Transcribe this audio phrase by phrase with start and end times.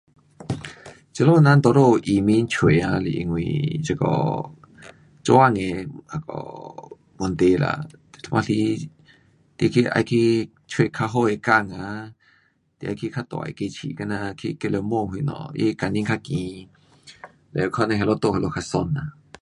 [1.13, 4.05] 这里的人多数移民出啊是因为这个
[5.23, 5.61] 做工的
[6.11, 7.79] 那个问题啦。
[8.23, 8.51] 有半时
[9.57, 12.11] 你去要去找较好的工啊，
[12.79, 16.29] 就要去较大的市政，像呐去吉隆坡什么 um 它的工钱较高，
[17.53, 18.91] 嘞可能那里住那里较爽。